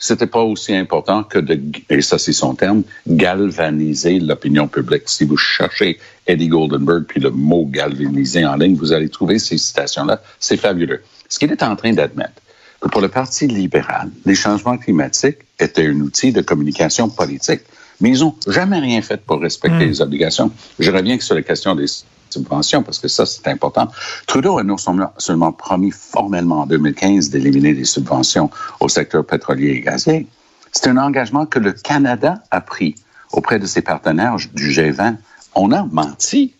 c'était 0.00 0.26
pas 0.26 0.40
aussi 0.40 0.74
important 0.74 1.22
que 1.22 1.38
de, 1.38 1.60
et 1.90 2.00
ça 2.00 2.18
c'est 2.18 2.32
son 2.32 2.54
terme, 2.54 2.82
galvaniser 3.06 4.18
l'opinion 4.18 4.66
publique. 4.66 5.02
Si 5.06 5.24
vous 5.24 5.36
cherchez 5.36 5.98
Eddie 6.26 6.48
Goldenberg 6.48 7.04
puis 7.04 7.20
le 7.20 7.30
mot 7.30 7.66
galvaniser 7.66 8.44
en 8.46 8.56
ligne, 8.56 8.74
vous 8.74 8.92
allez 8.92 9.10
trouver 9.10 9.38
ces 9.38 9.58
citations-là. 9.58 10.22
C'est 10.40 10.56
fabuleux. 10.56 11.02
Ce 11.28 11.38
qu'il 11.38 11.52
est 11.52 11.62
en 11.62 11.76
train 11.76 11.92
d'admettre, 11.92 12.40
que 12.80 12.88
pour 12.88 13.02
le 13.02 13.08
Parti 13.08 13.46
libéral, 13.46 14.10
les 14.24 14.34
changements 14.34 14.78
climatiques 14.78 15.38
étaient 15.58 15.86
un 15.86 16.00
outil 16.00 16.32
de 16.32 16.40
communication 16.40 17.10
politique, 17.10 17.60
mais 18.00 18.08
ils 18.08 18.24
ont 18.24 18.34
jamais 18.48 18.78
rien 18.78 19.02
fait 19.02 19.20
pour 19.20 19.40
respecter 19.40 19.84
hmm. 19.84 19.90
les 19.90 20.00
obligations. 20.00 20.50
Je 20.78 20.90
reviens 20.90 21.20
sur 21.20 21.34
la 21.34 21.42
question 21.42 21.74
des 21.74 21.86
subventions, 22.32 22.82
parce 22.82 22.98
que 22.98 23.08
ça, 23.08 23.26
c'est 23.26 23.48
important. 23.48 23.88
Trudeau 24.26 24.58
a 24.58 24.62
non 24.62 24.76
seulement 24.78 25.52
promis 25.52 25.90
formellement 25.90 26.60
en 26.60 26.66
2015 26.66 27.30
d'éliminer 27.30 27.74
les 27.74 27.84
subventions 27.84 28.50
au 28.80 28.88
secteur 28.88 29.24
pétrolier 29.24 29.70
et 29.70 29.80
gazier, 29.80 30.26
c'est 30.72 30.88
un 30.88 30.96
engagement 30.96 31.46
que 31.46 31.58
le 31.58 31.72
Canada 31.72 32.42
a 32.50 32.60
pris 32.60 32.94
auprès 33.32 33.58
de 33.58 33.66
ses 33.66 33.82
partenaires 33.82 34.36
du 34.54 34.70
G20. 34.70 35.16
On 35.54 35.72
a 35.72 35.84
menti. 35.84 36.54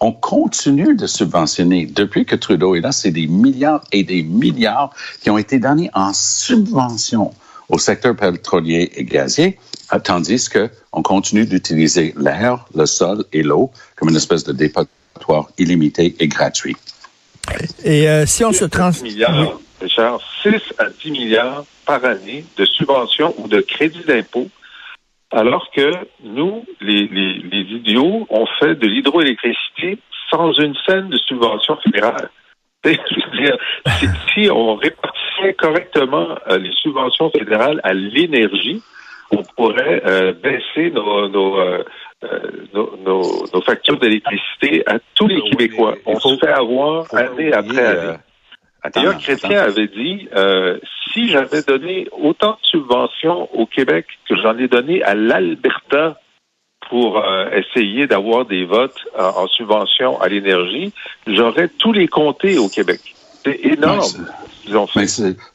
On 0.00 0.12
continue 0.12 0.94
de 0.94 1.06
subventionner. 1.06 1.86
Depuis 1.86 2.26
que 2.26 2.36
Trudeau 2.36 2.74
est 2.74 2.80
là, 2.80 2.92
c'est 2.92 3.10
des 3.10 3.26
milliards 3.26 3.82
et 3.92 4.02
des 4.02 4.22
milliards 4.22 4.92
qui 5.22 5.30
ont 5.30 5.38
été 5.38 5.58
donnés 5.58 5.90
en 5.94 6.12
subvention 6.12 7.32
au 7.70 7.78
secteur 7.78 8.14
pétrolier 8.14 8.90
et 8.94 9.04
gazier, 9.04 9.58
tandis 10.02 10.50
qu'on 10.50 11.02
continue 11.02 11.46
d'utiliser 11.46 12.14
l'air, 12.18 12.66
le 12.74 12.84
sol 12.84 13.24
et 13.32 13.42
l'eau 13.42 13.70
comme 13.96 14.10
une 14.10 14.16
espèce 14.16 14.44
de 14.44 14.52
dépôt 14.52 14.84
illimité 15.58 16.14
et 16.18 16.28
gratuit. 16.28 16.76
Et 17.84 18.08
euh, 18.08 18.26
si 18.26 18.44
on 18.44 18.52
se 18.52 18.64
trans... 18.64 18.90
milliards, 19.02 19.58
6 19.80 20.54
à 20.78 20.88
10 20.88 21.10
milliards 21.10 21.64
par 21.86 22.04
année 22.04 22.44
de 22.56 22.64
subventions 22.64 23.34
ou 23.38 23.48
de 23.48 23.60
crédits 23.60 24.04
d'impôt, 24.06 24.48
alors 25.30 25.70
que 25.74 25.90
nous, 26.22 26.64
les, 26.80 27.08
idiots, 27.50 28.26
on 28.30 28.46
fait 28.60 28.76
de 28.76 28.86
l'hydroélectricité 28.86 29.98
sans 30.30 30.52
une 30.52 30.74
scène 30.86 31.08
de 31.08 31.16
subvention 31.18 31.76
fédérale. 31.84 32.30
si, 34.34 34.50
on 34.50 34.76
répartissait 34.76 35.54
correctement 35.54 36.28
euh, 36.48 36.58
les 36.58 36.72
subventions 36.72 37.30
fédérales 37.30 37.80
à 37.82 37.94
l'énergie, 37.94 38.82
on 39.30 39.42
pourrait 39.56 40.02
euh, 40.06 40.32
baisser 40.34 40.90
nos, 40.90 41.58
euh, 41.58 41.82
nos, 42.74 43.62
factures 43.62 43.98
d'électricité 43.98 44.82
à 44.86 44.98
tous 45.14 45.26
les 45.26 45.40
Québécois. 45.42 45.96
On 46.06 46.18
se 46.18 46.36
fait 46.36 46.52
avoir 46.52 47.06
année 47.14 47.52
après 47.52 47.78
année. 47.78 47.78
Euh, 47.78 48.16
D'ailleurs, 48.94 49.18
Chrétien 49.18 49.62
avait 49.62 49.88
dit, 49.88 50.28
euh, 50.36 50.78
si 51.12 51.28
j'avais 51.28 51.62
donné 51.62 52.06
autant 52.12 52.52
de 52.52 52.66
subventions 52.66 53.48
au 53.54 53.64
Québec 53.66 54.06
que 54.28 54.36
j'en 54.36 54.58
ai 54.58 54.68
donné 54.68 55.02
à 55.02 55.14
l'Alberta 55.14 56.20
pour 56.90 57.24
essayer 57.54 58.06
d'avoir 58.06 58.44
des 58.44 58.66
votes 58.66 58.98
en 59.16 59.46
subvention 59.46 60.20
à 60.20 60.28
l'énergie, 60.28 60.92
j'aurais 61.26 61.68
tous 61.68 61.92
les 61.92 62.08
comtés 62.08 62.58
au 62.58 62.68
Québec. 62.68 63.00
C'est 63.42 63.58
énorme. 63.64 64.02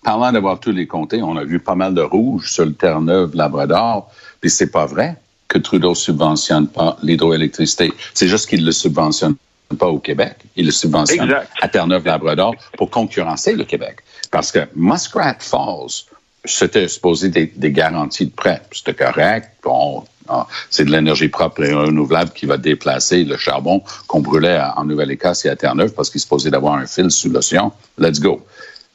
parlant 0.04 0.32
d'avoir 0.32 0.60
tous 0.60 0.72
les 0.72 0.88
comtés, 0.88 1.22
on 1.22 1.36
a 1.36 1.44
vu 1.44 1.60
pas 1.60 1.76
mal 1.76 1.94
de 1.94 2.02
rouge 2.02 2.50
sur 2.50 2.66
le 2.66 2.74
Terre-Neuve, 2.74 3.36
Labrador, 3.36 4.12
puis 4.42 4.50
c'est 4.50 4.72
pas 4.72 4.86
vrai 4.86 5.18
que 5.50 5.58
Trudeau 5.58 5.96
subventionne 5.96 6.68
pas 6.68 6.98
l'hydroélectricité. 7.04 7.92
C'est 8.14 8.30
juste 8.30 8.48
qu'il 8.48 8.64
le 8.64 8.72
subventionne 8.72 9.36
pas 9.78 9.88
au 9.88 10.00
Québec. 10.00 10.38
Il 10.56 10.68
le 10.68 10.72
subventionne 10.72 11.36
à 11.62 11.68
Terre-Neuve-Labrador 11.68 12.56
pour 12.78 12.90
concurrencer 12.90 13.54
le 13.54 13.66
Québec. 13.66 13.98
Parce 14.32 14.52
que 14.52 14.60
Muskrat 14.76 15.38
Falls, 15.40 16.06
c'était 16.46 16.88
supposé 16.88 17.30
des, 17.30 17.48
des, 17.48 17.72
garanties 17.72 18.28
de 18.28 18.32
prêt. 18.32 18.62
C'était 18.72 18.94
correct. 18.94 19.50
Bon, 19.64 20.06
ah, 20.28 20.48
c'est 20.70 20.86
de 20.86 20.92
l'énergie 20.92 21.28
propre 21.28 21.64
et 21.64 21.74
renouvelable 21.74 22.32
qui 22.32 22.46
va 22.46 22.58
déplacer 22.58 23.24
le 23.24 23.36
charbon 23.36 23.84
qu'on 24.08 24.22
brûlait 24.22 24.62
en 24.76 24.86
Nouvelle-Écosse 24.86 25.46
et 25.46 25.50
à 25.50 25.56
Terre-Neuve 25.56 25.94
parce 25.94 26.10
qu'il 26.10 26.22
se 26.22 26.28
posait 26.28 26.52
d'avoir 26.52 26.76
un 26.76 26.86
fil 26.86 27.10
sous 27.10 27.30
l'océan. 27.30 27.74
Let's 27.98 28.20
go. 28.20 28.46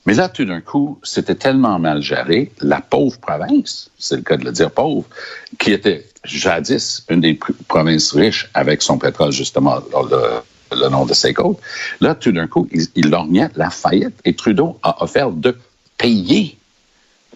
Mais 0.06 0.14
là, 0.14 0.28
tout 0.28 0.44
d'un 0.44 0.61
coup, 0.61 0.99
c'était 1.02 1.34
tellement 1.34 1.78
mal 1.78 2.02
géré, 2.02 2.52
la 2.61 2.80
pauvre 2.80 3.18
province, 3.18 3.90
c'est 3.99 4.16
le 4.16 4.23
cas 4.23 4.37
de 4.37 4.44
le 4.44 4.52
dire 4.52 4.70
pauvre, 4.70 5.04
qui 5.58 5.73
était 5.73 6.06
jadis 6.25 7.04
une 7.08 7.20
des 7.20 7.38
provinces 7.68 8.12
riches 8.12 8.50
avec 8.54 8.82
son 8.82 8.99
pétrole, 8.99 9.32
justement, 9.32 9.76
le, 10.73 10.88
nom 10.88 11.06
de 11.06 11.14
ses 11.14 11.32
côtes. 11.32 11.58
Là, 12.00 12.14
tout 12.14 12.32
d'un 12.32 12.46
coup, 12.46 12.68
il, 12.73 12.87
il 12.96 13.11
lorgnait 13.11 13.49
la 13.56 13.70
faillite 13.70 14.18
et 14.25 14.34
Trudeau 14.34 14.78
a 14.82 15.02
offert 15.02 15.30
de 15.30 15.56
payer 15.96 16.58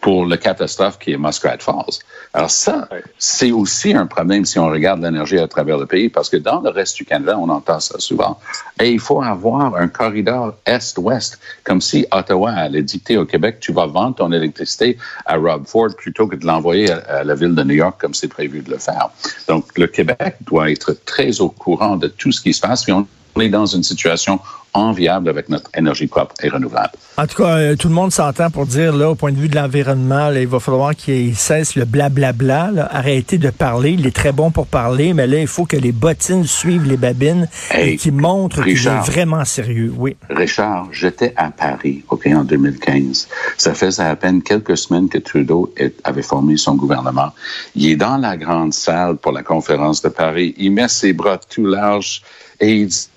pour 0.00 0.26
le 0.26 0.36
catastrophe 0.36 0.98
qui 0.98 1.12
est 1.12 1.18
Muskrat 1.18 1.58
Falls. 1.58 1.98
Alors 2.34 2.50
ça, 2.50 2.88
c'est 3.18 3.52
aussi 3.52 3.94
un 3.94 4.06
problème 4.06 4.44
si 4.44 4.58
on 4.58 4.68
regarde 4.68 5.02
l'énergie 5.02 5.38
à 5.38 5.48
travers 5.48 5.78
le 5.78 5.86
pays, 5.86 6.08
parce 6.08 6.28
que 6.28 6.36
dans 6.36 6.60
le 6.60 6.70
reste 6.70 6.96
du 6.96 7.04
Canada, 7.04 7.38
on 7.38 7.48
entend 7.48 7.80
ça 7.80 7.98
souvent. 7.98 8.38
Et 8.80 8.90
il 8.90 9.00
faut 9.00 9.22
avoir 9.22 9.74
un 9.76 9.88
corridor 9.88 10.54
est-ouest, 10.66 11.38
comme 11.64 11.80
si 11.80 12.06
Ottawa 12.12 12.50
allait 12.52 12.82
dicter 12.82 13.16
au 13.16 13.24
Québec, 13.24 13.58
tu 13.60 13.72
vas 13.72 13.86
vendre 13.86 14.16
ton 14.16 14.32
électricité 14.32 14.98
à 15.26 15.36
Rob 15.36 15.66
Ford 15.66 15.90
plutôt 15.96 16.26
que 16.26 16.36
de 16.36 16.46
l'envoyer 16.46 16.90
à, 16.90 17.24
la 17.24 17.34
ville 17.34 17.54
de 17.54 17.62
New 17.62 17.74
York 17.74 17.96
comme 18.00 18.14
c'est 18.14 18.28
prévu 18.28 18.60
de 18.60 18.70
le 18.70 18.78
faire. 18.78 19.10
Donc 19.48 19.76
le 19.76 19.86
Québec 19.86 20.36
doit 20.42 20.70
être 20.70 20.92
très 21.04 21.40
au 21.40 21.48
courant 21.48 21.96
de 21.96 22.08
tout 22.08 22.32
ce 22.32 22.40
qui 22.40 22.52
se 22.52 22.60
passe. 22.60 22.84
Puis 22.84 22.92
on 22.92 23.06
est 23.40 23.48
dans 23.48 23.66
une 23.66 23.82
situation 23.82 24.40
enviable 24.74 25.28
avec 25.28 25.48
notre 25.48 25.70
énergie 25.74 26.06
propre 26.06 26.34
et 26.42 26.48
renouvelable. 26.48 26.92
En 27.16 27.26
tout 27.26 27.42
cas, 27.42 27.56
euh, 27.56 27.76
tout 27.76 27.88
le 27.88 27.94
monde 27.94 28.12
s'entend 28.12 28.50
pour 28.50 28.66
dire, 28.66 28.94
là, 28.94 29.10
au 29.10 29.14
point 29.14 29.32
de 29.32 29.36
vue 29.36 29.48
de 29.48 29.56
l'environnement, 29.56 30.30
il 30.30 30.46
va 30.46 30.60
falloir 30.60 30.94
qu'il 30.94 31.34
cesse 31.36 31.74
le 31.74 31.84
blablabla, 31.84 32.70
là, 32.72 32.88
arrêter 32.92 33.38
de 33.38 33.50
parler. 33.50 33.92
Il 33.92 34.06
est 34.06 34.14
très 34.14 34.32
bon 34.32 34.50
pour 34.50 34.66
parler, 34.66 35.14
mais 35.14 35.26
là, 35.26 35.40
il 35.40 35.46
faut 35.46 35.64
que 35.64 35.76
les 35.76 35.92
bottines 35.92 36.44
suivent 36.44 36.86
les 36.86 36.96
babines 36.96 37.48
et 37.74 37.96
qu'il 37.96 38.14
montre 38.14 38.62
qu'il 38.62 38.86
est 38.86 39.10
vraiment 39.10 39.44
sérieux. 39.44 39.92
Oui. 39.96 40.16
Richard, 40.30 40.88
j'étais 40.92 41.32
à 41.36 41.50
Paris, 41.50 42.04
OK, 42.10 42.26
en 42.26 42.44
2015. 42.44 43.28
Ça 43.56 43.74
faisait 43.74 44.02
à 44.02 44.16
peine 44.16 44.42
quelques 44.42 44.76
semaines 44.76 45.08
que 45.08 45.18
Trudeau 45.18 45.72
avait 46.04 46.22
formé 46.22 46.56
son 46.56 46.74
gouvernement. 46.74 47.32
Il 47.74 47.90
est 47.90 47.96
dans 47.96 48.18
la 48.18 48.36
grande 48.36 48.74
salle 48.74 49.16
pour 49.16 49.32
la 49.32 49.42
conférence 49.42 50.02
de 50.02 50.08
Paris. 50.08 50.54
Il 50.58 50.72
met 50.72 50.88
ses 50.88 51.12
bras 51.12 51.38
tout 51.38 51.66
larges 51.66 52.22
et 52.60 52.74
il 52.74 52.86
dit 52.86 53.08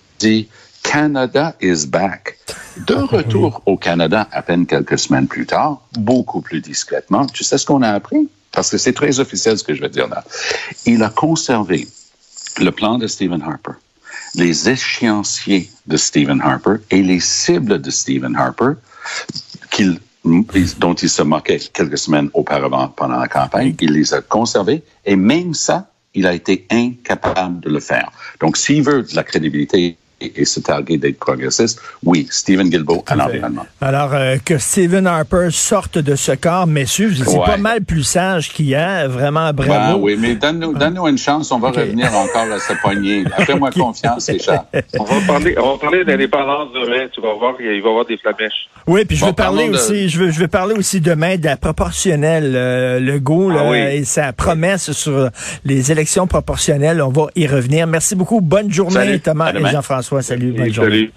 Canada 0.84 1.56
is 1.62 1.86
back. 1.86 2.38
De 2.86 2.96
retour 3.16 3.62
au 3.66 3.78
Canada 3.78 4.28
à 4.32 4.42
peine 4.42 4.66
quelques 4.66 5.00
semaines 5.00 5.28
plus 5.28 5.46
tard, 5.46 5.82
beaucoup 5.94 6.42
plus 6.42 6.62
discrètement, 6.62 7.26
tu 7.26 7.44
sais 7.44 7.58
ce 7.58 7.66
qu'on 7.66 7.82
a 7.82 7.90
appris? 7.90 8.30
Parce 8.52 8.70
que 8.70 8.78
c'est 8.78 8.94
très 8.94 9.20
officiel 9.20 9.58
ce 9.58 9.64
que 9.64 9.74
je 9.74 9.82
vais 9.82 9.90
dire 9.90 10.08
là. 10.08 10.24
Il 10.86 11.04
a 11.04 11.10
conservé 11.10 11.88
le 12.60 12.72
plan 12.72 12.98
de 12.98 13.08
Stephen 13.08 13.42
Harper, 13.42 13.78
les 14.36 14.70
échéanciers 14.70 15.70
de 15.88 15.98
Stephen 15.98 16.42
Harper 16.42 16.76
et 16.90 17.02
les 17.02 17.20
cibles 17.20 17.80
de 17.80 17.90
Stephen 17.90 18.36
Harper 18.36 18.74
dont 20.24 20.94
il 20.94 21.10
se 21.10 21.22
moquait 21.24 21.60
quelques 21.74 21.98
semaines 21.98 22.30
auparavant 22.34 22.90
pendant 22.90 23.18
la 23.18 23.28
campagne. 23.28 23.76
Il 23.80 23.94
les 23.94 24.14
a 24.14 24.22
conservés 24.22 24.84
et 25.06 25.16
même 25.16 25.54
ça, 25.54 25.90
il 26.14 26.28
a 26.28 26.34
été 26.34 26.68
incapable 26.70 27.62
de 27.62 27.70
le 27.70 27.80
faire. 27.80 28.12
Donc, 28.40 28.58
s'il 28.58 28.84
veut 28.84 29.04
de 29.04 29.16
la 29.16 29.24
crédibilité 29.24 29.98
et, 30.22 30.46
se 30.46 30.60
targuer 30.60 30.98
d'être 30.98 31.20
progressiste, 31.20 31.82
oui, 32.04 32.28
Stephen 32.30 32.70
Guilbeault 32.70 33.04
à 33.08 33.16
l'environnement. 33.16 33.66
Alors, 33.80 34.14
euh, 34.14 34.38
que 34.44 34.58
Stephen 34.58 35.08
Harper 35.08 35.50
sorte 35.52 35.98
de 35.98 36.16
ce 36.16 36.34
corps, 36.34 36.68
messieurs, 36.68 37.14
c'est 37.16 37.38
pas 37.38 37.58
mal 37.58 37.84
plus 37.84 38.04
sage 38.04 38.50
qu'hier, 38.50 39.10
vraiment, 39.10 39.52
bravo. 39.54 39.72
Ben 39.72 39.96
oui, 40.00 40.18
mais 40.20 40.36
donne-nous 40.36 40.74
donne 40.74 40.98
une 40.98 41.18
chance, 41.18 41.52
on 41.52 41.60
va 41.60 41.72
revenir 41.72 42.14
encore 42.16 42.52
à 42.52 42.60
sa 42.60 42.76
poignée. 42.76 43.24
Fais-moi 43.46 43.72
confiance, 43.72 44.30
Richard. 44.30 44.66
On 45.00 45.04
va 45.04 45.28
parler, 45.28 45.56
on 45.58 45.74
va 45.74 45.78
parler 45.78 46.04
d'indépendance 46.04 46.70
demain, 46.74 47.08
tu 47.14 47.22
vas 47.22 47.34
voir, 47.34 47.56
il 47.60 47.68
va 47.68 47.74
y 47.74 47.80
avoir 47.80 48.06
des 48.06 48.18
flamèches. 48.18 48.70
Oui, 48.88 49.06
puis 49.06 49.18
je 49.18 49.26
veux 49.26 49.34
parler 49.34 49.70
aussi, 49.70 50.10
je 50.10 50.20
veux, 50.20 50.32
je 50.32 50.40
veux 50.40 50.48
parler 50.48 50.74
aussi 50.76 51.02
demain 51.02 51.38
de 51.38 51.46
la 51.46 51.58
proportionnelle, 51.58 52.54
euh, 52.56 53.00
le 53.00 53.20
go, 53.20 53.52
ah 53.52 53.78
et 53.78 54.04
sa 54.04 54.34
promesse 54.34 54.92
sur 54.92 55.30
les 55.66 55.92
élections 55.92 56.28
proportionnelles. 56.28 57.02
On 57.02 57.10
va 57.10 57.28
y 57.36 57.48
revenir. 57.48 57.88
Merci 57.88 58.16
beaucoup. 58.16 58.42
Bonne 58.42 58.72
journée, 58.72 59.20
Thomas 59.20 59.54
et 59.54 59.72
Jean-François. 59.72 60.22
Salut, 60.22 60.54
bonne 60.54 60.74
journée. 60.74 61.12